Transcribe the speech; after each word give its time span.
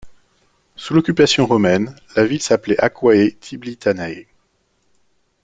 Sous 0.75 0.95
l'occupation 0.95 1.45
romaine, 1.45 1.95
la 2.15 2.25
ville 2.25 2.41
s'appelait 2.41 2.75
Aquae 2.79 3.37
Thiblitanae. 3.39 4.25